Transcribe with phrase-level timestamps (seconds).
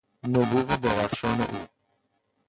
[0.31, 1.57] نبوغ درخشان او